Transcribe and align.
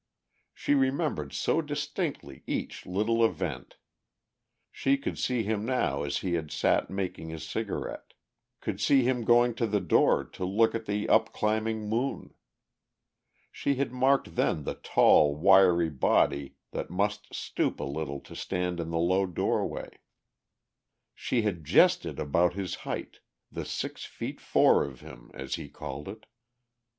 She 0.55 0.73
remembered 0.73 1.31
so 1.31 1.61
distinctly 1.61 2.41
each 2.47 2.87
little 2.87 3.23
event. 3.23 3.75
She 4.71 4.97
could 4.97 5.19
see 5.19 5.43
him 5.43 5.63
now 5.63 6.01
as 6.01 6.17
he 6.25 6.33
had 6.33 6.49
sat 6.49 6.89
making 6.89 7.29
his 7.29 7.47
cigarette, 7.47 8.13
could 8.61 8.81
see 8.81 9.03
him 9.03 9.23
going 9.23 9.53
to 9.53 9.67
the 9.67 9.79
door 9.79 10.23
to 10.23 10.43
look 10.43 10.73
at 10.73 10.87
the 10.87 11.07
upclimbing 11.07 11.87
moon. 11.87 12.33
She 13.51 13.75
had 13.75 13.91
marked 13.91 14.33
then 14.35 14.63
the 14.63 14.73
tall, 14.73 15.35
wiry 15.35 15.91
body 15.91 16.55
that 16.71 16.89
must 16.89 17.31
stoop 17.35 17.79
a 17.79 17.83
little 17.83 18.21
to 18.21 18.35
stand 18.35 18.79
in 18.79 18.89
the 18.89 18.97
low 18.97 19.27
doorway. 19.27 19.99
She 21.13 21.43
had 21.43 21.63
jested 21.63 22.17
about 22.19 22.55
his 22.55 22.73
height; 22.89 23.19
the 23.51 23.65
six 23.65 24.03
feet 24.05 24.41
four 24.41 24.83
of 24.83 25.01
him, 25.01 25.29
as 25.35 25.57
he 25.61 25.69
called 25.69 26.07
it.... 26.07 26.25